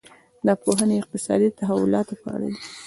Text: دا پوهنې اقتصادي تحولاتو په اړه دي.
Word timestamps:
دا 0.45 0.53
پوهنې 0.63 0.95
اقتصادي 0.99 1.49
تحولاتو 1.59 2.13
په 2.21 2.27
اړه 2.35 2.47
دي. 2.53 2.57